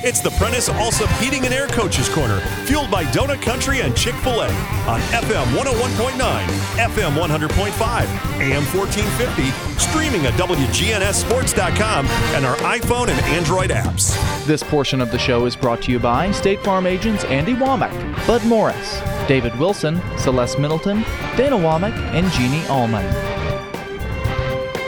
It's 0.00 0.20
the 0.20 0.30
Prentice 0.30 0.68
Allsup 0.68 1.10
Heating 1.20 1.44
and 1.44 1.52
Air 1.52 1.66
Coaches 1.66 2.08
Corner, 2.08 2.38
fueled 2.66 2.88
by 2.88 3.04
Donut 3.06 3.42
Country 3.42 3.80
and 3.80 3.96
Chick 3.96 4.14
oh 4.18 4.22
fil 4.22 4.40
A 4.42 4.48
on 4.88 5.00
FM 5.10 5.44
101.9, 5.56 6.44
FM 6.76 7.14
100.5, 7.16 8.40
AM 8.40 8.62
1450, 8.76 9.50
streaming 9.80 10.24
at 10.26 10.34
WGNSSports.com 10.34 12.06
and 12.06 12.46
our 12.46 12.56
iPhone 12.58 13.08
and 13.08 13.18
Android 13.26 13.70
apps. 13.70 14.16
This 14.46 14.62
portion 14.62 15.00
of 15.00 15.10
the 15.10 15.18
show 15.18 15.46
is 15.46 15.56
brought 15.56 15.82
to 15.82 15.90
you 15.90 15.98
by 15.98 16.30
State 16.30 16.60
Farm 16.60 16.86
agents 16.86 17.24
Andy 17.24 17.54
Womack, 17.54 18.26
Bud 18.26 18.44
Morris, 18.46 19.00
David 19.26 19.58
Wilson, 19.58 20.00
Celeste 20.16 20.60
Middleton, 20.60 21.02
Dana 21.36 21.56
Womack, 21.56 21.96
and 22.14 22.30
Jeannie 22.32 22.64
Allman. 22.68 23.04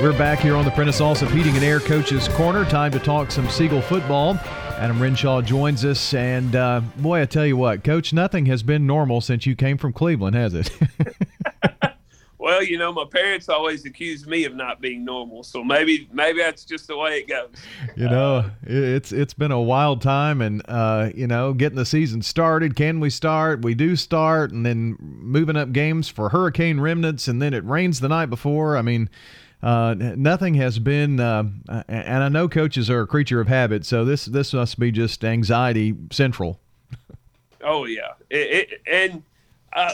We're 0.00 0.16
back 0.16 0.38
here 0.38 0.56
on 0.56 0.64
the 0.64 0.70
Prentice 0.70 1.00
Allsup 1.00 1.30
Heating 1.30 1.56
and 1.56 1.64
Air 1.64 1.78
Coaches 1.78 2.26
Corner. 2.28 2.64
Time 2.64 2.90
to 2.92 2.98
talk 2.98 3.30
some 3.30 3.50
Siegel 3.50 3.82
football. 3.82 4.38
Adam 4.80 4.98
Renshaw 4.98 5.42
joins 5.42 5.84
us, 5.84 6.14
and 6.14 6.56
uh, 6.56 6.80
boy, 6.96 7.20
I 7.20 7.26
tell 7.26 7.44
you 7.44 7.54
what, 7.54 7.84
Coach, 7.84 8.14
nothing 8.14 8.46
has 8.46 8.62
been 8.62 8.86
normal 8.86 9.20
since 9.20 9.44
you 9.44 9.54
came 9.54 9.76
from 9.76 9.92
Cleveland, 9.92 10.34
has 10.34 10.54
it? 10.54 10.70
well, 12.38 12.64
you 12.64 12.78
know, 12.78 12.90
my 12.90 13.04
parents 13.04 13.50
always 13.50 13.84
accused 13.84 14.26
me 14.26 14.46
of 14.46 14.54
not 14.54 14.80
being 14.80 15.04
normal, 15.04 15.42
so 15.42 15.62
maybe 15.62 16.08
maybe 16.14 16.38
that's 16.38 16.64
just 16.64 16.86
the 16.86 16.96
way 16.96 17.18
it 17.18 17.28
goes. 17.28 17.50
You 17.94 18.08
know, 18.08 18.36
uh, 18.36 18.50
it's 18.62 19.12
it's 19.12 19.34
been 19.34 19.52
a 19.52 19.60
wild 19.60 20.00
time, 20.00 20.40
and 20.40 20.62
uh, 20.66 21.10
you 21.14 21.26
know, 21.26 21.52
getting 21.52 21.76
the 21.76 21.84
season 21.84 22.22
started. 22.22 22.74
Can 22.74 23.00
we 23.00 23.10
start? 23.10 23.60
We 23.60 23.74
do 23.74 23.96
start, 23.96 24.50
and 24.50 24.64
then 24.64 24.96
moving 24.98 25.56
up 25.56 25.72
games 25.72 26.08
for 26.08 26.30
hurricane 26.30 26.80
remnants, 26.80 27.28
and 27.28 27.42
then 27.42 27.52
it 27.52 27.66
rains 27.66 28.00
the 28.00 28.08
night 28.08 28.30
before. 28.30 28.78
I 28.78 28.82
mean 28.82 29.10
uh, 29.62 29.94
nothing 29.98 30.54
has 30.54 30.78
been, 30.78 31.20
uh, 31.20 31.44
and 31.88 32.24
I 32.24 32.28
know 32.28 32.48
coaches 32.48 32.88
are 32.88 33.02
a 33.02 33.06
creature 33.06 33.40
of 33.40 33.48
habit, 33.48 33.84
so 33.84 34.04
this 34.06 34.24
this 34.24 34.54
must 34.54 34.78
be 34.78 34.90
just 34.90 35.22
anxiety 35.22 35.94
central. 36.10 36.58
Oh 37.62 37.84
yeah, 37.84 38.12
it, 38.30 38.70
it, 38.70 38.82
and 38.90 39.22
uh, 39.74 39.92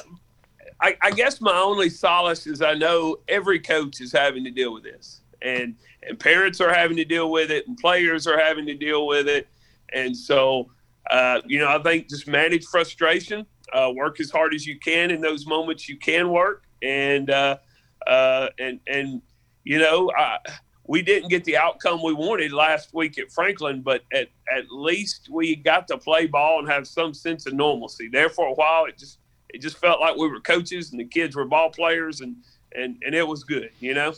I, 0.80 0.96
I, 1.02 1.10
guess 1.10 1.40
my 1.40 1.56
only 1.56 1.90
solace 1.90 2.46
is 2.46 2.62
I 2.62 2.74
know 2.74 3.18
every 3.26 3.58
coach 3.58 4.00
is 4.00 4.12
having 4.12 4.44
to 4.44 4.52
deal 4.52 4.72
with 4.72 4.84
this, 4.84 5.20
and 5.42 5.74
and 6.08 6.16
parents 6.16 6.60
are 6.60 6.72
having 6.72 6.96
to 6.98 7.04
deal 7.04 7.32
with 7.32 7.50
it, 7.50 7.66
and 7.66 7.76
players 7.76 8.28
are 8.28 8.38
having 8.38 8.66
to 8.66 8.74
deal 8.74 9.08
with 9.08 9.26
it, 9.26 9.48
and 9.92 10.16
so 10.16 10.70
uh, 11.10 11.40
you 11.44 11.58
know 11.58 11.68
I 11.68 11.82
think 11.82 12.08
just 12.08 12.28
manage 12.28 12.66
frustration, 12.66 13.44
uh, 13.72 13.90
work 13.92 14.20
as 14.20 14.30
hard 14.30 14.54
as 14.54 14.64
you 14.64 14.78
can 14.78 15.10
in 15.10 15.20
those 15.20 15.44
moments 15.44 15.88
you 15.88 15.96
can 15.96 16.30
work, 16.30 16.62
and 16.82 17.30
and 17.30 18.78
and 18.86 19.22
you 19.66 19.80
know, 19.80 20.12
I, 20.16 20.38
we 20.86 21.02
didn't 21.02 21.28
get 21.28 21.42
the 21.42 21.56
outcome 21.56 22.00
we 22.00 22.14
wanted 22.14 22.52
last 22.52 22.94
week 22.94 23.18
at 23.18 23.32
Franklin, 23.32 23.82
but 23.82 24.02
at, 24.12 24.28
at 24.56 24.70
least 24.70 25.28
we 25.28 25.56
got 25.56 25.88
to 25.88 25.98
play 25.98 26.26
ball 26.26 26.60
and 26.60 26.68
have 26.68 26.86
some 26.86 27.12
sense 27.12 27.46
of 27.46 27.52
normalcy. 27.52 28.08
There 28.08 28.30
for 28.30 28.46
a 28.46 28.52
while, 28.52 28.84
it 28.84 28.96
just 28.96 29.18
it 29.48 29.60
just 29.60 29.78
felt 29.78 30.00
like 30.00 30.16
we 30.16 30.28
were 30.28 30.40
coaches 30.40 30.92
and 30.92 31.00
the 31.00 31.04
kids 31.04 31.34
were 31.34 31.44
ball 31.44 31.70
players, 31.70 32.20
and 32.20 32.36
and 32.76 32.96
and 33.04 33.12
it 33.12 33.26
was 33.26 33.42
good, 33.42 33.70
you 33.80 33.92
know. 33.92 34.14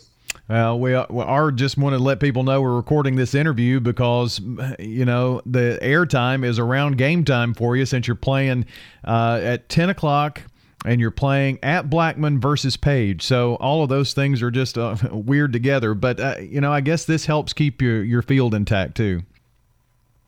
Well, 0.50 0.78
we 0.78 0.92
are 0.92 1.50
just 1.50 1.78
want 1.78 1.94
to 1.94 1.98
let 1.98 2.20
people 2.20 2.42
know 2.42 2.60
we're 2.60 2.76
recording 2.76 3.16
this 3.16 3.34
interview 3.34 3.80
because 3.80 4.38
you 4.78 5.06
know 5.06 5.40
the 5.46 5.78
airtime 5.80 6.44
is 6.44 6.58
around 6.58 6.98
game 6.98 7.24
time 7.24 7.54
for 7.54 7.74
you 7.74 7.86
since 7.86 8.06
you're 8.06 8.16
playing 8.16 8.66
uh, 9.02 9.40
at 9.42 9.70
ten 9.70 9.88
o'clock 9.88 10.42
and 10.84 11.00
you're 11.00 11.10
playing 11.10 11.58
at 11.62 11.90
Blackman 11.90 12.40
versus 12.40 12.76
Page. 12.76 13.22
So 13.22 13.56
all 13.56 13.82
of 13.82 13.88
those 13.88 14.12
things 14.12 14.42
are 14.42 14.50
just 14.50 14.78
uh, 14.78 14.96
weird 15.10 15.52
together. 15.52 15.94
But 15.94 16.20
uh, 16.20 16.36
you 16.40 16.60
know, 16.60 16.72
I 16.72 16.80
guess 16.80 17.04
this 17.04 17.26
helps 17.26 17.52
keep 17.52 17.82
your 17.82 18.02
your 18.02 18.22
field 18.22 18.54
intact 18.54 18.96
too. 18.96 19.22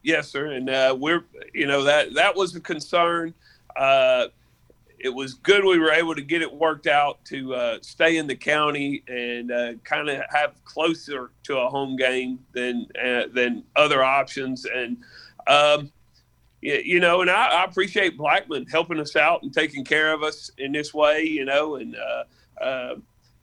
Yes, 0.02 0.28
sir. 0.28 0.46
And 0.46 0.70
uh, 0.70 0.96
we're 0.98 1.24
you 1.54 1.66
know 1.66 1.84
that 1.84 2.14
that 2.14 2.34
was 2.34 2.54
a 2.56 2.60
concern. 2.60 3.34
Uh, 3.76 4.26
it 4.98 5.08
was 5.08 5.34
good 5.34 5.64
we 5.64 5.78
were 5.78 5.92
able 5.92 6.14
to 6.14 6.20
get 6.20 6.42
it 6.42 6.52
worked 6.52 6.86
out 6.86 7.24
to 7.24 7.54
uh, 7.54 7.78
stay 7.80 8.18
in 8.18 8.26
the 8.26 8.36
county 8.36 9.02
and 9.08 9.50
uh, 9.50 9.72
kind 9.82 10.10
of 10.10 10.20
have 10.28 10.62
closer 10.64 11.30
to 11.44 11.56
a 11.58 11.68
home 11.68 11.96
game 11.96 12.38
than 12.52 12.86
than 13.32 13.64
other 13.76 14.02
options. 14.02 14.66
And 14.66 14.98
um, 15.46 15.90
you 16.62 17.00
know, 17.00 17.22
and 17.22 17.30
I, 17.30 17.62
I, 17.62 17.64
appreciate 17.64 18.18
Blackman 18.18 18.66
helping 18.66 19.00
us 19.00 19.16
out 19.16 19.42
and 19.42 19.52
taking 19.52 19.84
care 19.84 20.12
of 20.12 20.22
us 20.22 20.50
in 20.58 20.72
this 20.72 20.92
way, 20.92 21.22
you 21.22 21.44
know, 21.44 21.76
and, 21.76 21.96
uh, 21.96 22.62
uh, 22.62 22.94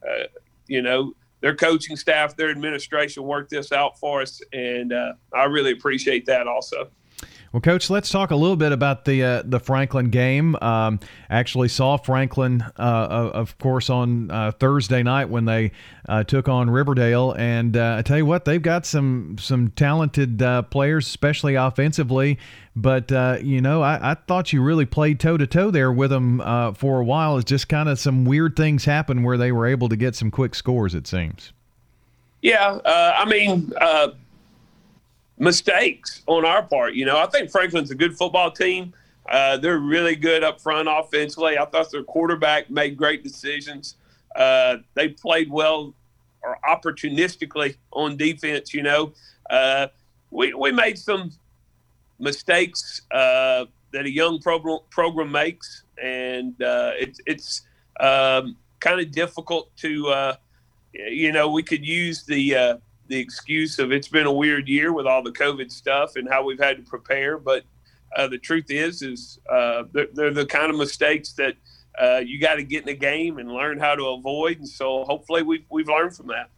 uh, 0.07 0.23
you 0.67 0.81
know, 0.81 1.13
their 1.41 1.55
coaching 1.55 1.95
staff, 1.95 2.35
their 2.35 2.51
administration 2.51 3.23
worked 3.23 3.49
this 3.49 3.71
out 3.71 3.99
for 3.99 4.21
us. 4.21 4.41
And 4.53 4.93
uh, 4.93 5.13
I 5.33 5.45
really 5.45 5.71
appreciate 5.71 6.25
that 6.27 6.47
also. 6.47 6.89
Well, 7.53 7.61
Coach, 7.61 7.89
let's 7.89 8.09
talk 8.09 8.31
a 8.31 8.35
little 8.35 8.57
bit 8.57 8.73
about 8.73 9.05
the 9.05 9.23
uh, 9.23 9.43
the 9.45 9.59
Franklin 9.59 10.09
game. 10.09 10.57
Um, 10.61 10.99
actually, 11.29 11.69
saw 11.69 11.95
Franklin, 11.95 12.61
uh, 12.77 13.31
of 13.33 13.57
course, 13.57 13.89
on 13.89 14.29
uh, 14.29 14.51
Thursday 14.51 15.01
night 15.01 15.29
when 15.29 15.45
they 15.45 15.71
uh, 16.09 16.25
took 16.25 16.49
on 16.49 16.69
Riverdale, 16.69 17.33
and 17.37 17.77
uh, 17.77 17.95
I 17.99 18.01
tell 18.01 18.17
you 18.17 18.25
what, 18.25 18.43
they've 18.43 18.61
got 18.61 18.85
some 18.85 19.37
some 19.39 19.69
talented 19.69 20.41
uh, 20.41 20.63
players, 20.63 21.07
especially 21.07 21.55
offensively. 21.55 22.37
But 22.75 23.09
you 23.41 23.61
know, 23.61 23.81
I, 23.81 24.11
I, 24.11 24.13
thought 24.13 24.53
you 24.53 24.61
really 24.61 24.85
played 24.85 25.19
toe 25.19 25.37
to 25.37 25.47
toe 25.47 25.71
there 25.71 25.91
with 25.91 26.11
them 26.11 26.39
for 26.75 26.99
a 26.99 27.03
while. 27.03 27.37
It's 27.37 27.49
just 27.49 27.69
kind 27.69 27.89
of 27.89 27.97
some 27.97 28.25
weird 28.25 28.55
things 28.55 28.85
happened 28.85 29.23
where 29.23 29.37
they 29.37 29.51
were 29.51 29.65
able 29.65 29.89
to 29.89 29.95
get 29.95 30.15
some 30.15 30.29
quick 30.29 30.53
scores. 30.53 30.93
It 30.93 31.07
seems. 31.07 31.53
Yeah, 32.41 32.79
I 32.85 33.25
mean 33.25 33.71
mistakes 35.39 36.23
on 36.27 36.45
our 36.45 36.63
part. 36.63 36.93
You 36.93 37.05
know, 37.05 37.17
I 37.17 37.27
think 37.27 37.51
Franklin's 37.51 37.91
a 37.91 37.95
good 37.95 38.17
football 38.17 38.51
team. 38.51 38.93
Uh, 39.29 39.57
they're 39.57 39.79
really 39.79 40.15
good 40.15 40.43
up 40.43 40.61
front 40.61 40.87
offensively. 40.89 41.57
I 41.57 41.65
thought 41.65 41.91
their 41.91 42.03
quarterback 42.03 42.69
made 42.69 42.95
great 42.97 43.23
decisions. 43.23 43.95
Uh, 44.35 44.77
they 44.93 45.09
played 45.09 45.51
well 45.51 45.93
or 46.43 46.57
opportunistically 46.67 47.75
on 47.91 48.15
defense. 48.15 48.73
You 48.73 48.83
know, 48.83 49.13
uh, 49.49 49.87
we 50.31 50.53
we 50.53 50.71
made 50.71 50.97
some 50.97 51.31
mistakes 52.19 53.01
uh, 53.11 53.65
that 53.91 54.05
a 54.05 54.11
young 54.11 54.39
program 54.39 54.79
program 54.89 55.31
makes, 55.31 55.83
and 56.01 56.61
uh, 56.61 56.91
it's 56.97 57.19
it's 57.25 57.61
um, 57.99 58.55
kind 58.79 58.99
of 59.01 59.11
difficult 59.11 59.75
to. 59.77 60.07
Uh, 60.07 60.35
you 60.93 61.31
know, 61.31 61.51
we 61.51 61.61
could 61.61 61.85
use 61.85 62.23
the 62.23 62.79
the 63.07 63.19
excuse 63.19 63.79
of 63.79 63.91
it's 63.91 64.07
been 64.07 64.25
a 64.25 64.31
weird 64.31 64.67
year 64.67 64.93
with 64.93 65.05
all 65.05 65.23
the 65.23 65.31
COVID 65.31 65.71
stuff 65.71 66.15
and 66.15 66.27
how 66.27 66.43
we've 66.43 66.59
had 66.59 66.77
to 66.77 66.83
prepare. 66.83 67.37
But 67.37 67.63
uh, 68.15 68.27
the 68.27 68.37
truth 68.37 68.65
is, 68.69 69.01
is 69.01 69.39
uh, 69.49 69.83
they're, 69.91 70.07
they're, 70.13 70.33
the 70.33 70.45
kind 70.45 70.69
of 70.69 70.77
mistakes 70.77 71.33
that 71.33 71.55
uh, 71.99 72.17
you 72.17 72.39
got 72.39 72.55
to 72.55 72.63
get 72.63 72.81
in 72.81 72.87
the 72.87 72.95
game 72.95 73.37
and 73.37 73.51
learn 73.51 73.79
how 73.79 73.95
to 73.95 74.05
avoid. 74.07 74.59
And 74.59 74.67
so 74.67 75.03
hopefully 75.05 75.43
we've, 75.43 75.65
we've 75.69 75.87
learned 75.87 76.15
from 76.15 76.27
that. 76.27 76.49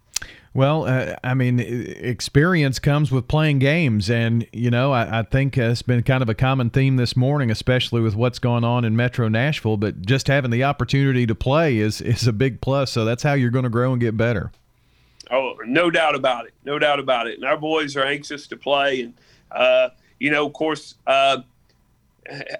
Well, 0.54 0.86
uh, 0.86 1.16
I 1.24 1.36
mean, 1.36 1.60
experience 1.60 2.80
comes 2.80 3.12
with 3.12 3.28
playing 3.28 3.60
games, 3.60 4.10
and 4.10 4.48
you 4.52 4.72
know, 4.72 4.92
I, 4.92 5.20
I, 5.20 5.24
think 5.24 5.58
it's 5.58 5.84
been 5.84 6.02
kind 6.02 6.24
of 6.24 6.30
a 6.30 6.34
common 6.34 6.72
theme 6.72 6.98
this 6.98 7.16
morning, 7.16 7.52
especially 7.52 8.02
with 8.02 8.16
what's 8.16 8.40
going 8.40 8.64
on 8.64 8.84
in 8.84 8.96
Metro 8.96 9.28
Nashville. 9.28 9.78
But 9.78 10.02
just 10.02 10.28
having 10.28 10.50
the 10.50 10.64
opportunity 10.64 11.28
to 11.28 11.36
play 11.36 11.78
is 11.78 12.02
is 12.02 12.26
a 12.26 12.34
big 12.34 12.62
plus. 12.62 12.92
So 12.92 13.06
that's 13.06 13.22
how 13.22 13.34
you're 13.34 13.52
going 13.52 13.64
to 13.64 13.70
grow 13.70 13.92
and 13.92 14.02
get 14.02 14.18
better. 14.18 14.52
Oh, 15.32 15.56
no 15.66 15.92
doubt 15.92 16.16
about 16.16 16.46
it. 16.46 16.54
No 16.66 16.80
doubt 16.80 17.00
about 17.00 17.28
it. 17.28 17.36
And 17.36 17.46
our 17.46 17.58
boys 17.58 17.96
are 17.96 18.04
anxious 18.04 18.48
to 18.48 18.58
play. 18.58 19.02
And, 19.02 19.14
uh, 19.52 19.90
you 20.20 20.32
know, 20.32 20.46
of 20.48 20.54
course, 20.54 20.96
uh, 21.06 21.40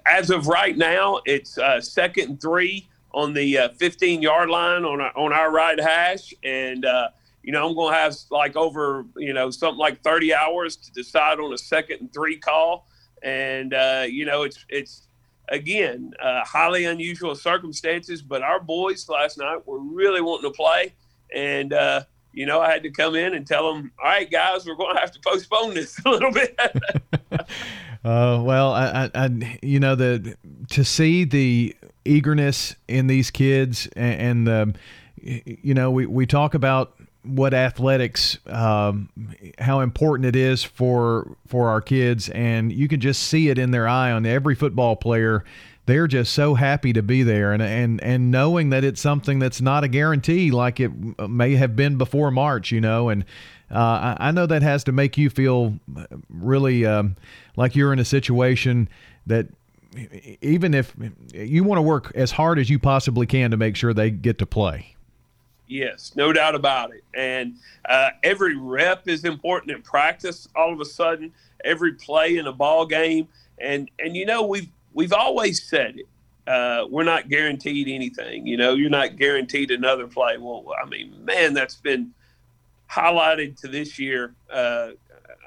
as 0.06 0.30
of 0.30 0.46
right 0.46 0.76
now, 0.76 1.20
it's 1.26 1.58
uh, 1.58 1.80
second 1.80 2.28
and 2.28 2.40
three 2.40 2.88
on 3.12 3.34
the 3.34 3.72
15 3.76 4.18
uh, 4.18 4.22
yard 4.22 4.50
line 4.50 4.84
on 4.84 5.00
our, 5.00 5.16
on 5.16 5.32
our 5.32 5.50
right 5.50 5.80
hash. 5.80 6.32
And, 6.44 6.84
uh, 6.84 7.08
you 7.42 7.52
know, 7.52 7.68
I'm 7.68 7.74
going 7.74 7.92
to 7.92 7.98
have 7.98 8.16
like 8.30 8.54
over, 8.54 9.04
you 9.16 9.32
know, 9.32 9.50
something 9.50 9.78
like 9.78 10.02
30 10.02 10.32
hours 10.32 10.76
to 10.76 10.92
decide 10.92 11.40
on 11.40 11.52
a 11.52 11.58
second 11.58 12.00
and 12.00 12.12
three 12.12 12.38
call. 12.38 12.86
And, 13.22 13.74
uh, 13.74 14.04
you 14.08 14.26
know, 14.26 14.44
it's, 14.44 14.64
it's, 14.68 15.08
again, 15.48 16.12
highly 16.20 16.84
unusual 16.84 17.34
circumstances, 17.34 18.22
but 18.22 18.42
our 18.42 18.60
boys 18.60 19.08
last 19.08 19.38
night 19.38 19.66
were 19.66 19.80
really 19.80 20.20
wanting 20.20 20.48
to 20.48 20.56
play. 20.56 20.94
And, 21.34 21.74
you 22.32 22.46
know, 22.46 22.60
I 22.60 22.70
had 22.70 22.82
to 22.84 22.90
come 22.90 23.14
in 23.14 23.34
and 23.34 23.46
tell 23.46 23.72
them, 23.74 23.92
all 24.02 24.08
right, 24.08 24.30
guys, 24.30 24.66
we're 24.66 24.74
going 24.74 24.94
to 24.94 25.00
have 25.00 25.12
to 25.12 25.20
postpone 25.20 25.74
this 25.74 25.98
a 26.04 26.08
little 26.08 26.32
bit. 26.32 26.58
uh, 27.32 28.40
well, 28.42 28.72
I, 28.72 29.10
I, 29.14 29.58
you 29.62 29.80
know, 29.80 29.94
the 29.94 30.36
to 30.70 30.84
see 30.84 31.24
the 31.24 31.74
eagerness 32.04 32.76
in 32.88 33.06
these 33.06 33.30
kids 33.30 33.88
and, 33.96 34.46
and 34.46 34.46
the, 34.46 34.74
you 35.62 35.74
know, 35.74 35.90
we, 35.90 36.06
we 36.06 36.26
talk 36.26 36.54
about 36.54 36.94
what 37.22 37.52
athletics, 37.52 38.38
um, 38.46 39.10
how 39.58 39.80
important 39.80 40.26
it 40.26 40.36
is 40.36 40.64
for 40.64 41.36
for 41.46 41.68
our 41.68 41.82
kids, 41.82 42.30
and 42.30 42.72
you 42.72 42.88
can 42.88 43.00
just 43.00 43.24
see 43.24 43.50
it 43.50 43.58
in 43.58 43.72
their 43.72 43.86
eye 43.86 44.10
on 44.10 44.24
every 44.24 44.54
football 44.54 44.96
player 44.96 45.44
they're 45.86 46.06
just 46.06 46.32
so 46.32 46.54
happy 46.54 46.92
to 46.92 47.02
be 47.02 47.22
there 47.22 47.52
and 47.52 47.62
and 47.62 48.02
and 48.02 48.30
knowing 48.30 48.70
that 48.70 48.84
it's 48.84 49.00
something 49.00 49.38
that's 49.38 49.60
not 49.60 49.82
a 49.82 49.88
guarantee 49.88 50.50
like 50.50 50.78
it 50.80 50.90
may 51.28 51.56
have 51.56 51.74
been 51.74 51.96
before 51.96 52.30
March, 52.30 52.70
you 52.70 52.80
know, 52.80 53.08
and 53.08 53.24
Uh, 53.70 54.16
I, 54.18 54.32
know 54.32 54.46
that 54.46 54.62
has 54.62 54.82
to 54.84 54.92
make 54.92 55.16
you 55.16 55.30
feel 55.30 55.78
really 56.28 56.84
um, 56.84 57.14
like 57.54 57.76
you're 57.76 57.92
in 57.92 58.00
a 58.00 58.04
situation 58.04 58.88
that 59.28 59.46
even 60.40 60.74
if 60.74 60.92
you 61.32 61.62
want 61.62 61.78
to 61.78 61.82
work 61.82 62.10
as 62.16 62.32
hard 62.32 62.58
as 62.58 62.68
you 62.68 62.80
possibly 62.80 63.26
can 63.26 63.52
to 63.52 63.56
make 63.56 63.76
sure 63.76 63.94
they 63.94 64.10
get 64.10 64.38
to 64.38 64.46
play. 64.46 64.96
Yes, 65.68 66.12
no 66.16 66.32
doubt 66.32 66.56
about 66.56 66.92
it. 66.92 67.04
And 67.14 67.54
uh, 67.88 68.10
every 68.24 68.56
rep 68.56 69.06
is 69.06 69.24
important 69.24 69.70
in 69.70 69.82
practice. 69.82 70.48
All 70.56 70.72
of 70.72 70.80
a 70.80 70.84
sudden, 70.84 71.32
every 71.64 71.92
play 71.92 72.38
in 72.38 72.48
a 72.48 72.52
ball 72.52 72.86
game, 72.86 73.28
and 73.58 73.88
and 74.00 74.16
you 74.16 74.26
know 74.26 74.42
we've 74.42 74.68
we've 74.92 75.12
always 75.12 75.62
said 75.62 75.96
it. 75.98 76.08
Uh, 76.46 76.86
we're 76.90 77.04
not 77.04 77.28
guaranteed 77.28 77.88
anything. 77.88 78.46
You 78.46 78.56
know, 78.56 78.74
you're 78.74 78.90
not 78.90 79.16
guaranteed 79.16 79.70
another 79.70 80.06
play. 80.06 80.36
Well, 80.38 80.64
I 80.82 80.88
mean, 80.88 81.24
man, 81.24 81.54
that's 81.54 81.76
been 81.76 82.12
highlighted 82.90 83.60
to 83.60 83.68
this 83.68 83.98
year. 83.98 84.34
Uh, 84.52 84.90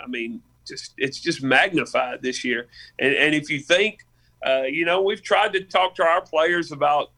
I 0.02 0.08
mean, 0.08 0.42
just 0.66 0.94
it's 0.98 1.20
just 1.20 1.44
magnified 1.44 2.22
this 2.22 2.44
year. 2.44 2.68
And 3.00 3.14
and 3.16 3.36
if 3.36 3.50
you 3.50 3.60
think, 3.60 4.06
uh, 4.46 4.64
you 4.64 4.86
know, 4.86 5.02
we've 5.02 5.22
tried 5.22 5.54
to 5.54 5.62
talk 5.62 5.96
to 5.96 6.04
our 6.04 6.22
players 6.22 6.72
about 6.72 7.12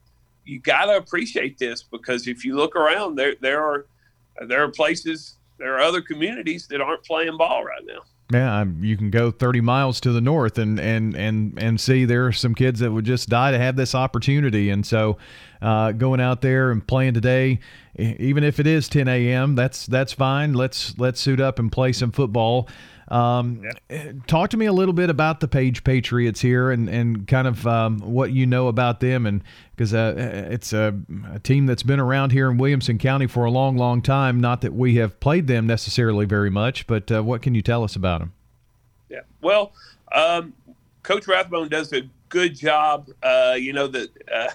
you 0.46 0.60
got 0.60 0.86
to 0.86 0.98
appreciate 0.98 1.58
this 1.58 1.84
because 1.84 2.28
if 2.28 2.46
you 2.46 2.56
look 2.56 2.76
around, 2.76 3.16
there 3.16 3.36
there 3.42 3.64
are 3.64 3.86
there 4.48 4.64
are 4.64 4.70
places, 4.70 5.36
there 5.58 5.76
are 5.76 5.82
other 5.82 6.02
communities 6.02 6.68
that 6.68 6.82
aren't 6.82 7.04
playing 7.04 7.38
ball 7.38 7.64
right 7.64 7.84
now. 7.86 8.02
Yeah, 8.32 8.66
you 8.80 8.98
can 8.98 9.12
go 9.12 9.30
30 9.30 9.62
miles 9.62 10.02
to 10.02 10.12
the 10.12 10.22
north 10.22 10.58
and 10.58 10.80
and 10.80 11.16
and 11.16 11.60
and 11.62 11.80
see 11.80 12.06
there 12.06 12.26
are 12.26 12.32
some 12.32 12.56
kids 12.56 12.80
that 12.80 12.92
would 12.92 13.06
just 13.06 13.30
die 13.30 13.52
to 13.52 13.60
have 13.60 13.76
this 13.76 13.94
opportunity, 13.94 14.72
and 14.72 14.86
so 14.86 15.18
uh, 15.62 15.92
going 15.92 16.20
out 16.20 16.42
there 16.42 16.72
and 16.72 16.86
playing 16.86 17.14
today, 17.14 17.60
even 17.98 18.44
if 18.44 18.60
it 18.60 18.66
is 18.66 18.90
10 18.90 19.08
a.m., 19.08 19.54
that's 19.56 19.86
that's 19.86 20.12
fine. 20.12 20.54
Let's 20.54 20.98
let's 20.98 21.20
suit 21.20 21.40
up 21.40 21.60
and 21.60 21.72
play 21.72 21.92
some 21.92 22.12
football. 22.12 22.68
Um, 23.08 23.64
yeah. 23.90 24.12
Talk 24.28 24.50
to 24.52 24.58
me 24.58 24.66
a 24.66 24.74
little 24.74 24.94
bit 24.94 25.10
about 25.10 25.40
the 25.40 25.48
Page 25.48 25.84
Patriots 25.84 26.42
here 26.42 26.72
and, 26.72 26.90
and 26.90 27.28
kind 27.28 27.48
of 27.48 27.66
um, 27.68 28.00
what 28.00 28.32
you 28.32 28.48
know 28.48 28.68
about 28.68 29.00
them. 29.00 29.26
And 29.26 29.44
because 29.76 29.94
uh, 29.94 30.48
it's 30.50 30.74
a, 30.74 30.96
a, 31.32 31.40
team 31.40 31.66
that's 31.66 31.84
been 31.84 32.00
around 32.00 32.32
here 32.32 32.50
in 32.50 32.58
Williamson 32.58 32.98
County 32.98 33.28
for 33.28 33.46
a 33.46 33.52
long, 33.52 33.78
long 33.78 34.02
time. 34.02 34.40
Not 34.40 34.62
that 34.62 34.74
we 34.74 34.96
have 34.96 35.20
played 35.20 35.48
them 35.48 35.68
necessarily 35.68 36.26
very 36.26 36.50
much, 36.50 36.88
but 36.88 37.12
uh, 37.12 37.24
what 37.24 37.42
can 37.42 37.54
you 37.54 37.62
tell 37.62 37.84
us 37.84 37.96
about 37.96 38.20
them? 38.20 38.34
Yeah. 39.10 39.22
Well, 39.42 39.74
um, 40.12 40.54
Coach 41.04 41.28
Rathbone 41.28 41.70
does 41.70 41.94
a 41.94 42.10
good 42.30 42.56
job. 42.56 43.10
Uh, 43.22 43.56
you 43.58 43.74
know, 43.74 43.88
that 43.88 44.10
uh, 44.34 44.50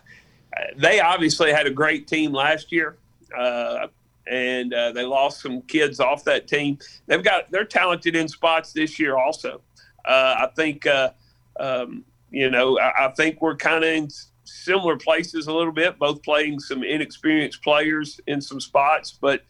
they 0.77 1.01
obviously 1.01 1.53
had 1.53 1.67
a 1.67 1.71
great 1.71 2.09
team 2.09 2.33
last 2.33 2.73
year. 2.73 2.97
Uh, 3.37 3.87
and 4.31 4.73
uh, 4.73 4.93
they 4.93 5.05
lost 5.05 5.43
some 5.43 5.63
kids 5.63 6.01
off 6.01 6.25
that 6.25 6.47
team. 6.47 6.79
They've 7.07 7.23
got 7.23 7.51
they're 7.51 7.65
talented 7.65 8.17
in 8.17 8.29
spots 8.29 8.73
this 8.73 8.99
year 8.99 9.17
also. 9.17 9.61
Uh, 10.05 10.35
I 10.39 10.49
think 10.57 10.87
uh, 10.87 11.11
um, 11.59 12.05
you 12.31 12.51
know 12.51 12.79
I, 12.79 13.07
I 13.07 13.09
think 13.11 13.43
we're 13.43 13.57
kind 13.57 13.85
of 13.85 13.91
in 13.91 14.09
similar 14.45 14.97
places 14.97 15.47
a 15.47 15.53
little 15.53 15.73
bit, 15.73 15.99
both 15.99 16.23
playing 16.23 16.61
some 16.61 16.83
inexperienced 16.83 17.63
players 17.63 18.21
in 18.27 18.41
some 18.41 18.61
spots, 18.61 19.19
but. 19.21 19.43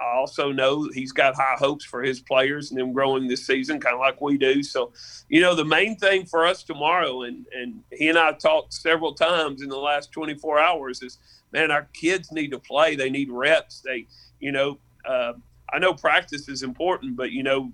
I 0.00 0.16
also 0.16 0.50
know 0.50 0.88
he's 0.92 1.12
got 1.12 1.34
high 1.34 1.56
hopes 1.58 1.84
for 1.84 2.02
his 2.02 2.20
players 2.20 2.70
and 2.70 2.80
them 2.80 2.92
growing 2.92 3.28
this 3.28 3.46
season, 3.46 3.80
kind 3.80 3.94
of 3.94 4.00
like 4.00 4.20
we 4.20 4.38
do. 4.38 4.62
So, 4.62 4.92
you 5.28 5.40
know, 5.40 5.54
the 5.54 5.64
main 5.64 5.96
thing 5.96 6.24
for 6.24 6.46
us 6.46 6.62
tomorrow, 6.62 7.22
and, 7.22 7.46
and 7.52 7.82
he 7.92 8.08
and 8.08 8.18
I 8.18 8.32
talked 8.32 8.72
several 8.72 9.14
times 9.14 9.62
in 9.62 9.68
the 9.68 9.78
last 9.78 10.10
24 10.12 10.58
hours, 10.58 11.02
is 11.02 11.18
man, 11.52 11.70
our 11.70 11.88
kids 11.92 12.32
need 12.32 12.50
to 12.52 12.58
play. 12.58 12.96
They 12.96 13.10
need 13.10 13.30
reps. 13.30 13.80
They, 13.80 14.06
you 14.38 14.52
know, 14.52 14.78
uh, 15.04 15.34
I 15.72 15.78
know 15.78 15.92
practice 15.92 16.48
is 16.48 16.62
important, 16.62 17.16
but 17.16 17.32
you 17.32 17.42
know, 17.42 17.70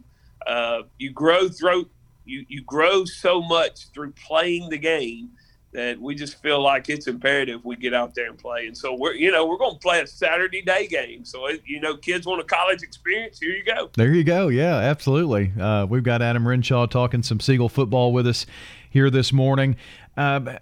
uh, 0.47 0.83
you 0.99 1.13
grow 1.13 1.49
through 1.49 1.89
you 2.25 2.45
you 2.49 2.63
grow 2.63 3.05
so 3.05 3.41
much 3.41 3.89
through 3.93 4.13
playing 4.13 4.69
the 4.69 4.79
game 4.79 5.31
that 5.77 6.01
we 6.01 6.15
just 6.15 6.41
feel 6.41 6.63
like 6.63 6.89
it's 6.89 7.07
imperative 7.07 7.63
we 7.63 7.77
get 7.77 7.93
out 7.93 8.15
there 8.15 8.31
and 8.31 8.39
play. 8.39 8.67
And 8.67 8.77
so 8.77 8.95
we're 8.95 9.13
you 9.13 9.31
know 9.31 9.47
we're 9.47 9.59
going 9.59 9.75
to 9.75 9.79
play 9.79 10.01
a 10.01 10.07
Saturday 10.07 10.63
day 10.63 10.87
game. 10.87 11.23
So 11.23 11.49
you 11.67 11.81
know, 11.81 11.99
kids 11.99 12.27
want 12.27 12.41
a 12.41 12.45
college 12.45 12.83
experience. 12.83 13.39
Here 13.39 13.51
you 13.51 13.63
go. 13.63 13.91
There 13.95 14.15
you 14.15 14.25
go. 14.25 14.49
Yeah, 14.49 14.77
absolutely. 14.77 15.53
Uh, 15.61 15.85
we've 15.85 16.03
got 16.03 16.23
Adam 16.23 16.49
Renshaw 16.49 16.87
talking 16.87 17.23
some 17.23 17.41
Siegel 17.41 17.69
football 17.69 18.15
with 18.15 18.27
us 18.27 18.47
here 18.89 19.11
this 19.11 19.35
morning. 19.35 19.77
Uh, 20.17 20.59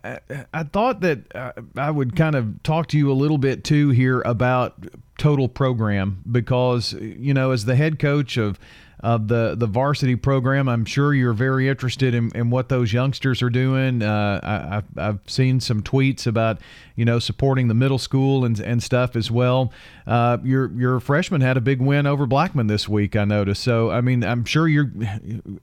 I 0.52 0.64
thought 0.64 1.00
that 1.00 1.34
uh, 1.34 1.52
I 1.76 1.90
would 1.90 2.16
kind 2.16 2.34
of 2.34 2.62
talk 2.62 2.88
to 2.88 2.98
you 2.98 3.12
a 3.12 3.14
little 3.14 3.38
bit 3.38 3.62
too 3.62 3.90
here 3.90 4.20
about 4.22 4.74
total 5.16 5.48
program 5.48 6.22
because 6.30 6.92
you 6.94 7.32
know 7.32 7.52
as 7.52 7.64
the 7.64 7.76
head 7.76 8.00
coach 8.00 8.36
of 8.36 8.58
of 9.04 9.28
the 9.28 9.54
the 9.54 9.66
varsity 9.66 10.16
program, 10.16 10.66
I'm 10.66 10.86
sure 10.86 11.12
you're 11.12 11.34
very 11.34 11.68
interested 11.68 12.14
in, 12.14 12.30
in 12.34 12.48
what 12.48 12.70
those 12.70 12.90
youngsters 12.90 13.42
are 13.42 13.50
doing. 13.50 14.02
Uh, 14.02 14.40
I, 14.42 14.74
have 14.76 14.84
I've 14.96 15.20
seen 15.26 15.60
some 15.60 15.82
tweets 15.82 16.26
about 16.26 16.58
you 16.96 17.04
know 17.04 17.18
supporting 17.18 17.68
the 17.68 17.74
middle 17.74 17.98
school 17.98 18.46
and 18.46 18.58
and 18.58 18.82
stuff 18.82 19.14
as 19.14 19.30
well. 19.30 19.72
Uh, 20.06 20.38
your 20.42 20.72
your 20.72 21.00
freshman 21.00 21.42
had 21.42 21.58
a 21.58 21.60
big 21.60 21.82
win 21.82 22.06
over 22.06 22.26
Blackman 22.26 22.66
this 22.66 22.88
week, 22.88 23.14
I 23.14 23.24
noticed. 23.24 23.62
So 23.62 23.90
I 23.90 24.00
mean, 24.00 24.24
I'm 24.24 24.46
sure 24.46 24.66
you're 24.66 24.90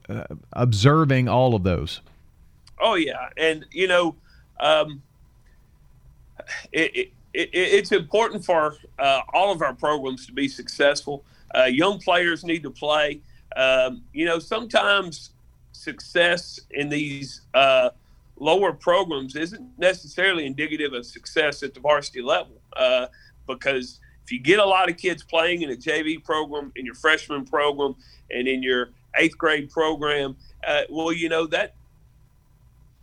uh, 0.07 0.25
observing 0.53 1.27
all 1.27 1.55
of 1.55 1.63
those. 1.63 2.01
Oh 2.81 2.95
yeah, 2.95 3.29
and 3.37 3.65
you 3.71 3.87
know, 3.87 4.15
um, 4.59 5.01
it, 6.71 6.95
it, 6.95 7.13
it, 7.33 7.49
it's 7.53 7.91
important 7.91 8.43
for 8.43 8.75
uh, 8.99 9.21
all 9.33 9.51
of 9.51 9.61
our 9.61 9.73
programs 9.73 10.25
to 10.25 10.33
be 10.33 10.47
successful. 10.47 11.23
Uh, 11.55 11.65
young 11.65 11.99
players 11.99 12.43
need 12.43 12.63
to 12.63 12.71
play. 12.71 13.21
Um, 13.55 14.03
you 14.13 14.25
know, 14.25 14.39
sometimes 14.39 15.31
success 15.73 16.59
in 16.71 16.89
these 16.89 17.41
uh, 17.53 17.89
lower 18.39 18.73
programs 18.73 19.35
isn't 19.35 19.67
necessarily 19.77 20.45
indicative 20.45 20.93
of 20.93 21.05
success 21.05 21.61
at 21.63 21.73
the 21.73 21.79
varsity 21.79 22.21
level 22.21 22.59
uh, 22.75 23.07
because 23.47 23.99
if 24.23 24.31
you 24.31 24.39
get 24.39 24.59
a 24.59 24.65
lot 24.65 24.89
of 24.89 24.97
kids 24.97 25.23
playing 25.23 25.61
in 25.61 25.71
a 25.71 25.75
JV 25.75 26.23
program, 26.23 26.71
in 26.75 26.85
your 26.85 26.95
freshman 26.95 27.45
program, 27.45 27.95
and 28.29 28.47
in 28.47 28.63
your 28.63 28.89
eighth 29.17 29.37
grade 29.37 29.69
program, 29.69 30.35
uh, 30.65 30.83
well, 30.89 31.11
you 31.11 31.27
know 31.27 31.45
that 31.47 31.75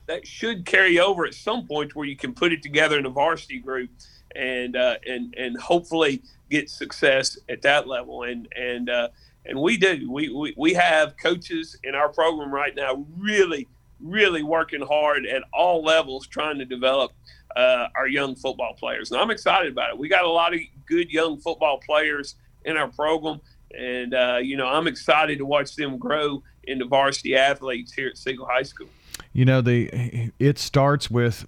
that 0.08 0.26
should 0.26 0.64
carry 0.64 0.99
over 0.99 1.25
at 1.25 1.34
some 1.34 1.66
point 1.66 1.94
where 1.94 2.06
you 2.06 2.16
can 2.16 2.34
put 2.34 2.52
it 2.52 2.62
together 2.62 2.99
in 2.99 3.06
a 3.06 3.10
varsity 3.10 3.58
group 3.58 3.90
and 4.34 4.75
uh, 4.75 4.96
and 5.06 5.34
and 5.37 5.60
hopefully 5.60 6.22
get 6.50 6.69
success 6.69 7.38
at 7.49 7.62
that 7.62 7.87
level. 7.87 8.25
And 8.25 8.49
and 8.56 8.90
uh, 8.90 9.08
and 9.46 9.60
we 9.60 9.76
do. 9.76 10.10
We, 10.10 10.31
we 10.31 10.55
we 10.56 10.75
have 10.75 11.16
coaches 11.16 11.78
in 11.84 11.94
our 11.94 12.08
program 12.08 12.52
right 12.52 12.75
now 12.75 13.06
really 13.16 13.69
really 14.00 14.42
working 14.42 14.80
hard 14.80 15.26
at 15.26 15.42
all 15.52 15.82
levels 15.82 16.26
trying 16.26 16.59
to 16.59 16.64
develop 16.64 17.12
uh, 17.56 17.88
our 17.97 18.06
young 18.06 18.37
football 18.37 18.75
players. 18.75 19.11
And 19.11 19.21
I'm 19.21 19.30
excited 19.30 19.73
about 19.73 19.90
it. 19.90 19.99
We 19.99 20.09
got 20.09 20.25
a 20.25 20.30
lot 20.30 20.54
of 20.54 20.61
good 20.87 21.11
young 21.11 21.38
football 21.38 21.80
players 21.85 22.37
in 22.64 22.76
our 22.76 22.88
program. 22.88 23.40
And 23.76 24.14
uh, 24.14 24.38
you 24.40 24.56
know 24.56 24.66
I'm 24.66 24.87
excited 24.87 25.38
to 25.38 25.44
watch 25.44 25.76
them 25.76 25.99
grow 25.99 26.42
into 26.64 26.87
varsity 26.87 27.37
athletes 27.37 27.92
here 27.92 28.09
at 28.09 28.16
Siegel 28.16 28.47
High 28.47 28.62
School 28.62 28.88
you 29.32 29.44
know 29.44 29.60
the 29.60 30.30
it 30.38 30.58
starts 30.58 31.10
with 31.10 31.46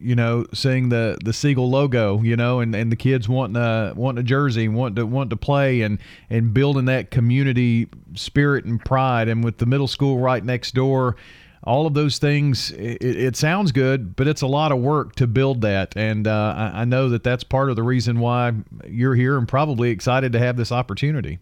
you 0.00 0.14
know 0.14 0.46
seeing 0.52 0.88
the 0.88 1.18
the 1.24 1.32
Siegel 1.32 1.68
logo 1.68 2.20
you 2.22 2.36
know 2.36 2.60
and, 2.60 2.74
and 2.74 2.90
the 2.90 2.96
kids 2.96 3.28
wanting 3.28 3.56
a 3.56 3.92
wanting 3.94 4.20
a 4.20 4.24
jersey 4.24 4.68
wanting 4.68 4.96
to 4.96 5.06
want 5.06 5.30
to 5.30 5.36
play 5.36 5.82
and 5.82 5.98
and 6.28 6.54
building 6.54 6.86
that 6.86 7.10
community 7.10 7.88
spirit 8.14 8.64
and 8.64 8.82
pride. 8.84 9.28
And 9.28 9.44
with 9.44 9.58
the 9.58 9.66
middle 9.66 9.88
school 9.88 10.18
right 10.18 10.44
next 10.44 10.74
door 10.74 11.16
all 11.62 11.86
of 11.86 11.92
those 11.92 12.16
things 12.16 12.70
it, 12.72 13.02
it 13.02 13.36
sounds 13.36 13.70
good 13.70 14.16
but 14.16 14.26
it's 14.26 14.40
a 14.40 14.46
lot 14.46 14.72
of 14.72 14.78
work 14.78 15.14
to 15.16 15.26
build 15.26 15.60
that. 15.62 15.96
And 15.96 16.26
uh, 16.26 16.54
I, 16.56 16.80
I 16.82 16.84
know 16.84 17.08
that 17.10 17.22
that's 17.22 17.44
part 17.44 17.68
of 17.70 17.76
the 17.76 17.82
reason 17.82 18.20
why 18.20 18.52
you're 18.86 19.14
here 19.14 19.36
and 19.36 19.46
probably 19.46 19.90
excited 19.90 20.32
to 20.32 20.38
have 20.38 20.56
this 20.56 20.72
opportunity. 20.72 21.38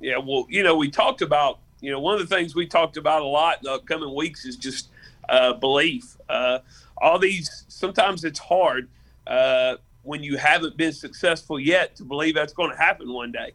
Yeah 0.00 0.18
well 0.18 0.46
you 0.48 0.62
know 0.62 0.76
we 0.76 0.90
talked 0.90 1.22
about 1.22 1.58
you 1.80 1.90
know 1.90 2.00
one 2.00 2.14
of 2.14 2.20
the 2.20 2.34
things 2.34 2.54
we 2.54 2.66
talked 2.66 2.96
about 2.96 3.22
a 3.22 3.26
lot 3.26 3.58
in 3.58 3.64
the 3.64 3.72
upcoming 3.72 4.14
weeks 4.14 4.44
is 4.44 4.56
just 4.56 4.88
uh, 5.28 5.52
belief. 5.54 6.16
Uh, 6.28 6.58
all 6.98 7.18
these, 7.18 7.64
sometimes 7.68 8.24
it's 8.24 8.38
hard 8.38 8.88
uh, 9.26 9.76
when 10.02 10.22
you 10.22 10.36
haven't 10.36 10.76
been 10.76 10.92
successful 10.92 11.58
yet 11.58 11.96
to 11.96 12.04
believe 12.04 12.34
that's 12.34 12.52
going 12.52 12.70
to 12.70 12.76
happen 12.76 13.12
one 13.12 13.32
day. 13.32 13.52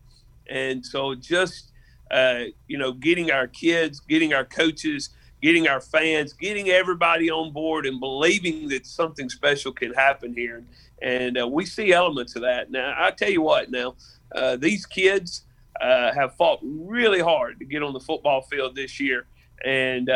And 0.47 0.85
so 0.85 1.15
just, 1.15 1.71
uh, 2.11 2.45
you 2.67 2.77
know, 2.77 2.91
getting 2.91 3.31
our 3.31 3.47
kids, 3.47 3.99
getting 3.99 4.33
our 4.33 4.45
coaches, 4.45 5.09
getting 5.41 5.67
our 5.67 5.81
fans, 5.81 6.33
getting 6.33 6.69
everybody 6.69 7.29
on 7.29 7.51
board 7.51 7.85
and 7.85 7.99
believing 7.99 8.67
that 8.69 8.85
something 8.85 9.29
special 9.29 9.71
can 9.71 9.93
happen 9.93 10.33
here. 10.33 10.63
And 11.01 11.37
uh, 11.37 11.47
we 11.47 11.65
see 11.65 11.93
elements 11.93 12.35
of 12.35 12.41
that. 12.43 12.71
Now, 12.71 12.95
I 12.97 13.11
tell 13.11 13.29
you 13.29 13.41
what, 13.41 13.69
now, 13.69 13.95
uh, 14.33 14.55
these 14.55 14.85
kids 14.85 15.43
have 15.81 16.35
fought 16.35 16.59
really 16.63 17.19
hard 17.19 17.59
to 17.59 17.65
get 17.65 17.83
on 17.83 17.93
the 17.93 17.99
football 17.99 18.41
field 18.41 18.75
this 18.75 18.99
year. 18.99 19.25
And, 19.63 20.09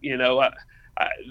you 0.00 0.16
know, 0.16 0.40
I, 0.40 0.52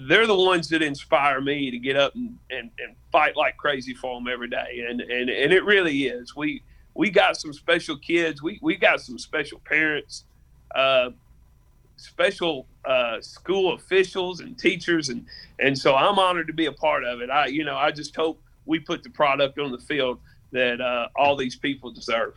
they're 0.08 0.26
the 0.26 0.34
ones 0.34 0.68
that 0.70 0.82
inspire 0.82 1.40
me 1.40 1.70
to 1.70 1.78
get 1.78 1.96
up 1.96 2.14
and, 2.14 2.36
and, 2.50 2.70
and 2.78 2.96
fight 3.12 3.36
like 3.36 3.56
crazy 3.56 3.94
for 3.94 4.16
them 4.16 4.26
every 4.26 4.48
day. 4.48 4.84
And, 4.88 5.00
and, 5.00 5.30
and 5.30 5.52
it 5.52 5.64
really 5.64 6.04
is. 6.04 6.34
We, 6.34 6.62
we 6.94 7.10
got 7.10 7.36
some 7.36 7.52
special 7.52 7.96
kids. 7.96 8.42
We 8.42 8.58
we 8.62 8.76
got 8.76 9.00
some 9.00 9.18
special 9.18 9.60
parents, 9.60 10.24
uh, 10.74 11.10
special 11.96 12.66
uh, 12.84 13.20
school 13.20 13.74
officials 13.74 14.40
and 14.40 14.58
teachers, 14.58 15.08
and 15.08 15.26
and 15.58 15.76
so 15.76 15.94
I'm 15.94 16.18
honored 16.18 16.46
to 16.48 16.52
be 16.52 16.66
a 16.66 16.72
part 16.72 17.04
of 17.04 17.20
it. 17.20 17.30
I 17.30 17.46
you 17.46 17.64
know 17.64 17.76
I 17.76 17.90
just 17.90 18.14
hope 18.14 18.40
we 18.66 18.78
put 18.78 19.02
the 19.02 19.10
product 19.10 19.58
on 19.58 19.72
the 19.72 19.78
field 19.78 20.18
that 20.52 20.80
uh, 20.80 21.08
all 21.16 21.36
these 21.36 21.56
people 21.56 21.90
deserve. 21.90 22.34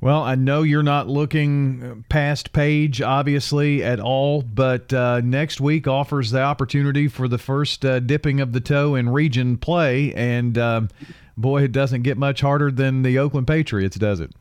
Well, 0.00 0.22
I 0.22 0.34
know 0.34 0.62
you're 0.62 0.82
not 0.82 1.08
looking 1.08 2.04
past 2.08 2.52
Page, 2.52 3.00
obviously, 3.00 3.82
at 3.82 3.98
all, 3.98 4.42
but 4.42 4.92
uh, 4.92 5.20
next 5.24 5.60
week 5.60 5.88
offers 5.88 6.30
the 6.30 6.42
opportunity 6.42 7.08
for 7.08 7.28
the 7.28 7.38
first 7.38 7.84
uh, 7.84 8.00
dipping 8.00 8.40
of 8.40 8.52
the 8.52 8.60
toe 8.60 8.94
in 8.94 9.08
region 9.08 9.56
play. 9.56 10.12
And 10.14 10.58
um, 10.58 10.90
boy, 11.36 11.62
it 11.62 11.72
doesn't 11.72 12.02
get 12.02 12.18
much 12.18 12.42
harder 12.42 12.70
than 12.70 13.02
the 13.02 13.18
Oakland 13.18 13.46
Patriots, 13.46 13.96
does 13.96 14.20
it? 14.20 14.32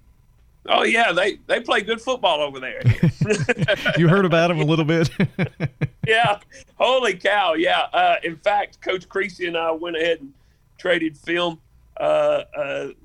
Oh 0.68 0.84
yeah, 0.84 1.12
they 1.12 1.38
they 1.46 1.60
play 1.60 1.82
good 1.82 2.02
football 2.02 2.42
over 2.42 2.60
there. 2.60 2.82
you 3.98 4.08
heard 4.08 4.26
about 4.26 4.48
them 4.48 4.60
a 4.60 4.66
little 4.66 4.86
bit. 4.86 5.10
yeah, 6.08 6.40
holy 6.76 7.14
cow! 7.16 7.54
Yeah, 7.54 7.82
uh, 7.94 8.16
in 8.24 8.36
fact, 8.38 8.82
Coach 8.82 9.08
Creasy 9.08 9.46
and 9.46 9.56
I 9.56 9.72
went 9.72 9.96
ahead 9.96 10.22
and 10.22 10.34
traded 10.80 11.18
film 11.18 11.54
uh, 11.54 11.54
uh, 11.54 11.65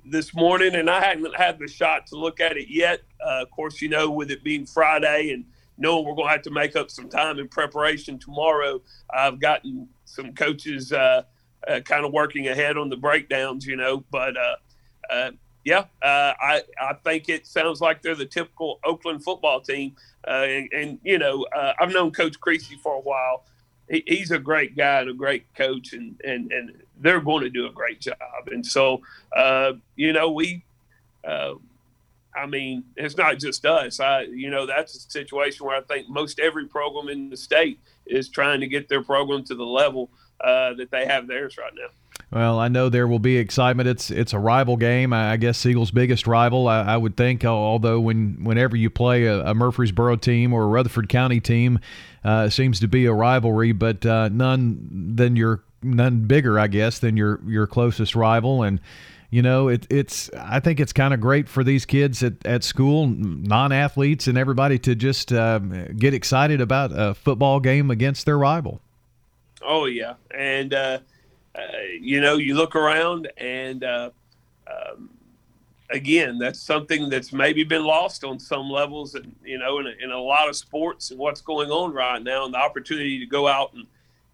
this 0.04 0.34
morning, 0.34 0.74
and 0.74 0.90
I 0.90 1.00
hadn't 1.00 1.34
had 1.36 1.58
the 1.58 1.68
shot 1.68 2.06
to 2.08 2.16
look 2.16 2.40
at 2.40 2.56
it 2.56 2.68
yet. 2.68 3.02
Uh, 3.24 3.42
of 3.42 3.50
course, 3.50 3.80
you 3.80 3.88
know, 3.88 4.10
with 4.10 4.30
it 4.30 4.42
being 4.42 4.66
Friday 4.66 5.30
and 5.32 5.44
knowing 5.78 6.04
we're 6.04 6.14
going 6.14 6.26
to 6.26 6.32
have 6.32 6.42
to 6.42 6.50
make 6.50 6.76
up 6.76 6.90
some 6.90 7.08
time 7.08 7.38
in 7.38 7.48
preparation 7.48 8.18
tomorrow, 8.18 8.80
I've 9.12 9.40
gotten 9.40 9.88
some 10.04 10.34
coaches 10.34 10.92
uh, 10.92 11.22
uh, 11.68 11.80
kind 11.80 12.04
of 12.04 12.12
working 12.12 12.48
ahead 12.48 12.76
on 12.76 12.88
the 12.88 12.96
breakdowns, 12.96 13.66
you 13.66 13.76
know. 13.76 14.04
But 14.10 14.34
uh, 14.36 15.30
yeah, 15.64 15.84
I 16.02 16.62
I 16.80 16.94
think 17.04 17.28
it 17.28 17.46
sounds 17.46 17.80
like 17.80 18.02
they're 18.02 18.14
the 18.14 18.26
typical 18.26 18.80
Oakland 18.84 19.22
football 19.22 19.60
team, 19.60 19.94
and, 20.24 20.68
and, 20.72 20.98
you 21.02 21.18
know, 21.18 21.46
I've 21.78 21.92
known 21.92 22.10
Coach 22.10 22.40
Creasy 22.40 22.76
for 22.82 22.94
a 22.94 23.00
while. 23.00 23.44
He, 23.90 24.04
he's 24.06 24.30
a 24.30 24.38
great 24.38 24.76
guy 24.76 25.00
and 25.00 25.10
a 25.10 25.14
great 25.14 25.52
coach, 25.54 25.92
and 25.92 26.20
and 26.24 26.52
and 26.52 26.82
they're 27.00 27.20
going 27.20 27.42
to 27.42 27.50
do 27.50 27.66
a 27.66 27.72
great 27.72 28.00
job. 28.00 28.16
And 28.46 28.64
so, 28.64 29.00
uh, 29.34 29.72
you 29.96 30.12
know, 30.12 30.30
we, 30.30 30.62
uh, 31.26 31.54
I 32.34 32.46
mean, 32.46 32.84
it's 32.96 33.16
not 33.16 33.38
just 33.38 33.64
us. 33.64 34.00
I, 34.00 34.22
you 34.22 34.50
know, 34.50 34.66
that's 34.66 34.94
a 34.94 35.00
situation 35.10 35.66
where 35.66 35.76
I 35.76 35.80
think 35.80 36.08
most 36.08 36.38
every 36.38 36.66
program 36.66 37.08
in 37.08 37.30
the 37.30 37.36
state 37.36 37.78
is 38.06 38.28
trying 38.28 38.60
to 38.60 38.66
get 38.66 38.88
their 38.88 39.02
program 39.02 39.44
to 39.44 39.54
the 39.54 39.64
level 39.64 40.10
uh, 40.40 40.74
that 40.74 40.90
they 40.90 41.06
have 41.06 41.26
theirs 41.26 41.56
right 41.58 41.72
now. 41.74 41.88
Well, 42.32 42.60
I 42.60 42.68
know 42.68 42.88
there 42.88 43.08
will 43.08 43.18
be 43.18 43.38
excitement. 43.38 43.88
It's 43.88 44.08
it's 44.10 44.32
a 44.32 44.38
rival 44.38 44.76
game. 44.76 45.12
I 45.12 45.36
guess 45.36 45.58
Siegel's 45.58 45.90
biggest 45.90 46.28
rival. 46.28 46.68
I, 46.68 46.82
I 46.82 46.96
would 46.96 47.16
think. 47.16 47.44
Although 47.44 47.98
when 47.98 48.44
whenever 48.44 48.76
you 48.76 48.88
play 48.88 49.24
a, 49.26 49.46
a 49.46 49.54
Murfreesboro 49.54 50.16
team 50.16 50.52
or 50.52 50.62
a 50.62 50.66
Rutherford 50.68 51.08
County 51.08 51.40
team, 51.40 51.80
uh, 52.24 52.48
seems 52.48 52.78
to 52.80 52.88
be 52.88 53.06
a 53.06 53.12
rivalry, 53.12 53.72
but 53.72 54.06
uh, 54.06 54.28
none 54.28 55.14
than 55.16 55.34
your 55.34 55.64
none 55.82 56.20
bigger, 56.20 56.58
I 56.58 56.68
guess, 56.68 57.00
than 57.00 57.16
your 57.16 57.40
your 57.48 57.66
closest 57.66 58.14
rival. 58.14 58.62
And 58.62 58.80
you 59.30 59.42
know, 59.42 59.66
it, 59.66 59.88
it's 59.90 60.30
I 60.36 60.60
think 60.60 60.78
it's 60.78 60.92
kind 60.92 61.12
of 61.12 61.20
great 61.20 61.48
for 61.48 61.64
these 61.64 61.84
kids 61.84 62.22
at, 62.22 62.34
at 62.44 62.62
school, 62.62 63.08
non 63.08 63.72
athletes, 63.72 64.28
and 64.28 64.38
everybody 64.38 64.78
to 64.80 64.94
just 64.94 65.32
uh, 65.32 65.58
get 65.58 66.14
excited 66.14 66.60
about 66.60 66.90
a 66.94 67.14
football 67.14 67.58
game 67.58 67.90
against 67.90 68.24
their 68.24 68.38
rival. 68.38 68.80
Oh 69.62 69.86
yeah, 69.86 70.14
and 70.32 70.72
uh, 70.72 70.98
uh, 71.54 71.60
you 72.00 72.20
know, 72.20 72.36
you 72.36 72.54
look 72.54 72.76
around 72.76 73.30
and. 73.36 73.84
Uh, 73.84 74.10
um, 74.66 75.10
again, 75.90 76.38
that's 76.38 76.60
something 76.60 77.08
that's 77.08 77.32
maybe 77.32 77.64
been 77.64 77.84
lost 77.84 78.24
on 78.24 78.38
some 78.38 78.70
levels, 78.70 79.14
and 79.14 79.34
you 79.44 79.58
know, 79.58 79.80
in 79.80 79.86
a, 79.86 79.90
in 80.00 80.10
a 80.10 80.18
lot 80.18 80.48
of 80.48 80.56
sports 80.56 81.10
and 81.10 81.18
what's 81.18 81.40
going 81.40 81.70
on 81.70 81.92
right 81.92 82.22
now, 82.22 82.44
and 82.44 82.54
the 82.54 82.58
opportunity 82.58 83.18
to 83.18 83.26
go 83.26 83.46
out 83.46 83.72
and 83.74 83.86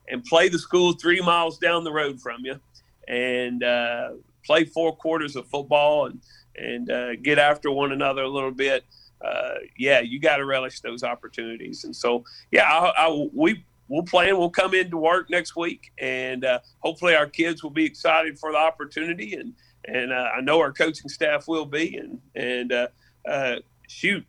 and 0.09 0.25
play 0.25 0.49
the 0.49 0.59
school 0.59 0.93
three 0.93 1.21
miles 1.21 1.59
down 1.59 1.83
the 1.83 1.93
road 1.93 2.21
from 2.21 2.45
you 2.45 2.61
and 3.09 3.65
uh, 3.65 4.11
play 4.45 4.65
four 4.65 4.95
quarters 4.95 5.37
of 5.37 5.47
football 5.49 6.07
and 6.07 6.21
and 6.57 6.91
uh, 6.91 7.17
get 7.17 7.39
after 7.39 7.71
one 7.71 7.93
another 7.93 8.23
a 8.23 8.29
little 8.29 8.51
bit. 8.51 8.85
Uh, 9.25 9.55
yeah, 9.77 10.01
you 10.01 10.21
got 10.21 10.37
to 10.37 10.45
relish 10.45 10.81
those 10.81 11.03
opportunities. 11.03 11.85
And 11.85 11.97
so, 11.97 12.25
yeah, 12.51 12.65
I, 12.65 12.93
I, 12.97 13.29
we 13.33 13.65
we'll 13.89 14.03
plan. 14.03 14.39
We'll 14.39 14.51
come 14.51 14.75
into 14.75 14.97
work 14.97 15.31
next 15.31 15.57
week, 15.57 15.93
and 15.99 16.45
uh, 16.45 16.61
hopefully 16.81 17.15
our 17.15 17.27
kids 17.27 17.63
will 17.63 17.71
be 17.71 17.85
excited 17.85 18.39
for 18.39 18.53
the 18.53 18.59
opportunity. 18.59 19.35
And 19.35 19.55
and 19.85 20.13
uh, 20.13 20.31
I 20.37 20.41
know 20.41 20.61
our 20.61 20.73
coaching 20.73 21.09
staff 21.09 21.49
will 21.49 21.67
be. 21.67 21.97
And 21.97 22.21
and 22.35 22.89
uh, 23.29 23.57
shoot 23.89 24.25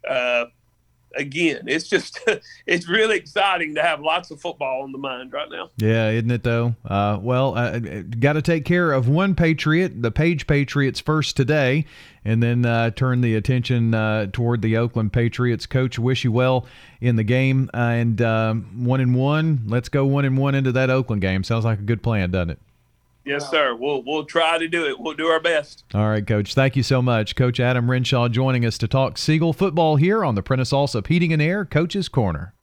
again, 1.15 1.63
it's 1.67 1.87
just 1.87 2.19
it's 2.65 2.87
really 2.87 3.17
exciting 3.17 3.75
to 3.75 3.81
have 3.81 3.99
lots 3.99 4.31
of 4.31 4.41
football 4.41 4.83
on 4.83 4.91
the 4.91 4.97
mind 4.97 5.33
right 5.33 5.49
now. 5.49 5.69
Yeah, 5.77 6.09
isn't 6.09 6.31
it 6.31 6.43
though? 6.43 6.75
Uh, 6.85 7.19
well, 7.21 7.57
uh, 7.57 7.79
got 7.79 8.33
to 8.33 8.41
take 8.41 8.65
care 8.65 8.91
of 8.91 9.07
one 9.07 9.35
Patriot, 9.35 10.01
the 10.01 10.11
Page 10.11 10.47
Patriots 10.47 10.99
first 10.99 11.35
today, 11.37 11.85
and 12.25 12.41
then 12.41 12.65
uh, 12.65 12.91
turn 12.91 13.21
the 13.21 13.35
attention 13.35 13.93
uh, 13.93 14.27
toward 14.31 14.61
the 14.61 14.77
Oakland 14.77 15.13
Patriots. 15.13 15.65
Coach, 15.65 15.99
wish 15.99 16.23
you 16.23 16.31
well 16.31 16.65
in 17.01 17.15
the 17.15 17.23
game, 17.23 17.69
and 17.73 18.21
um, 18.21 18.85
one 18.85 18.99
and 19.01 19.15
one. 19.15 19.63
Let's 19.67 19.89
go 19.89 20.05
one 20.05 20.25
and 20.25 20.37
one 20.37 20.55
into 20.55 20.71
that 20.73 20.89
Oakland 20.89 21.21
game. 21.21 21.43
Sounds 21.43 21.65
like 21.65 21.79
a 21.79 21.83
good 21.83 22.03
plan, 22.03 22.31
doesn't 22.31 22.51
it? 22.51 22.59
Yes, 23.27 23.49
sir. 23.49 23.75
We'll 23.75 24.03
we'll 24.03 24.25
try 24.25 24.57
to 24.57 24.67
do 24.67 24.85
it. 24.85 24.99
We'll 24.99 25.13
do 25.13 25.27
our 25.27 25.41
best. 25.41 25.83
All 25.93 26.07
right, 26.07 26.25
Coach. 26.25 26.53
Thank 26.53 26.75
you 26.75 26.83
so 26.83 27.01
much, 27.01 27.35
Coach 27.35 27.59
Adam 27.59 27.91
Renshaw, 27.91 28.29
joining 28.29 28.65
us 28.65 28.77
to 28.77 28.87
talk 28.87 29.17
Siegel 29.17 29.51
football 29.53 29.97
here 29.97 30.23
on 30.23 30.35
the 30.35 30.41
Prentice 30.41 30.71
Allsup 30.71 31.07
Heating 31.07 31.33
and 31.33 31.41
Air 31.41 31.65
Coach's 31.65 32.07
Corner. 32.07 32.53